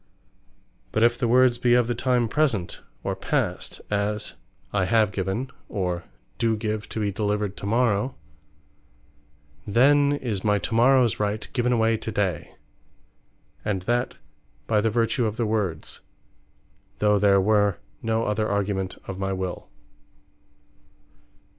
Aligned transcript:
But 0.91 1.03
if 1.03 1.19
the 1.19 1.27
words 1.27 1.59
be 1.59 1.75
of 1.75 1.85
the 1.87 1.93
time 1.93 2.27
Present, 2.27 2.81
or 3.03 3.15
Past, 3.15 3.81
as, 3.91 4.33
"I 4.73 4.85
have 4.85 5.11
given, 5.11 5.51
or 5.69 6.05
do 6.39 6.57
give 6.57 6.89
to 6.89 6.99
be 6.99 7.11
delivered 7.11 7.55
to 7.57 7.67
morrow," 7.67 8.15
then 9.67 10.13
is 10.13 10.43
my 10.43 10.57
to 10.57 10.73
morrows 10.73 11.19
Right 11.19 11.47
given 11.53 11.71
away 11.71 11.97
to 11.97 12.11
day; 12.11 12.55
and 13.63 13.83
that 13.83 14.17
by 14.65 14.81
the 14.81 14.89
vertue 14.89 15.27
of 15.27 15.37
the 15.37 15.45
words, 15.45 16.01
though 16.97 17.19
there 17.19 17.39
were 17.39 17.77
no 18.01 18.25
other 18.25 18.49
argument 18.49 18.97
of 19.05 19.19
my 19.19 19.33
will. 19.33 19.69